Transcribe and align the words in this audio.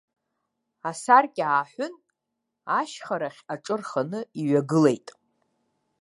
Асаркьа 0.89 1.45
ааҳәын, 1.49 1.93
ашьхарахь 2.79 3.41
аҿы 3.53 3.75
рханы 3.79 4.19
иҩагылеит. 4.39 5.07